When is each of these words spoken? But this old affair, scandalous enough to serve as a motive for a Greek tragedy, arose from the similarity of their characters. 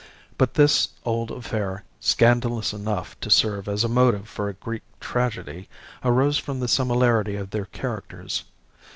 But 0.35 0.55
this 0.55 0.89
old 1.05 1.29
affair, 1.29 1.83
scandalous 1.99 2.73
enough 2.73 3.19
to 3.19 3.29
serve 3.29 3.67
as 3.67 3.83
a 3.83 3.87
motive 3.87 4.27
for 4.27 4.49
a 4.49 4.53
Greek 4.53 4.81
tragedy, 4.99 5.69
arose 6.03 6.39
from 6.39 6.59
the 6.59 6.67
similarity 6.67 7.35
of 7.35 7.51
their 7.51 7.65
characters. 7.65 8.43